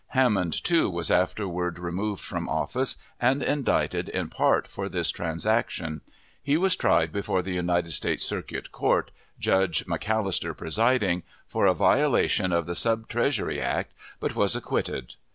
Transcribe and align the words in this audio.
Hammond, 0.17 0.63
too, 0.63 0.89
was 0.89 1.11
afterward 1.11 1.77
removed 1.77 2.23
from 2.23 2.49
office, 2.49 2.95
and 3.19 3.43
indicted 3.43 4.09
in 4.09 4.29
part 4.29 4.67
for 4.67 4.89
this 4.89 5.11
transaction. 5.11 6.01
He 6.41 6.57
was 6.57 6.75
tried 6.75 7.11
before 7.11 7.43
the 7.43 7.53
United 7.53 7.91
States 7.91 8.25
Circuit 8.25 8.71
Court, 8.71 9.11
Judge 9.37 9.85
McAlister 9.85 10.57
presiding, 10.57 11.21
for 11.45 11.67
a 11.67 11.75
violation 11.75 12.51
of 12.51 12.65
the 12.65 12.73
sub 12.73 13.09
Treasury 13.09 13.61
Act, 13.61 13.93
but 14.19 14.35
was 14.35 14.55
acquitted. 14.55 15.13